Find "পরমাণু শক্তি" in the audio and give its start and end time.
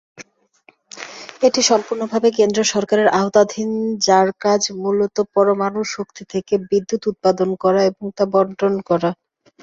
5.33-6.23